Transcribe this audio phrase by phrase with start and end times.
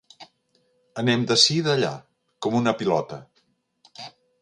[1.01, 1.93] Anem d'ací d'allà,
[2.47, 3.25] com una pilota.